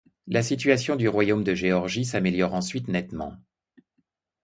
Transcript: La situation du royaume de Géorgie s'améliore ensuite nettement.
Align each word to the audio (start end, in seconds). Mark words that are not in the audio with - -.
La 0.25 0.41
situation 0.41 0.95
du 0.95 1.07
royaume 1.07 1.43
de 1.43 1.53
Géorgie 1.53 2.05
s'améliore 2.05 2.55
ensuite 2.55 2.87
nettement. 2.87 3.35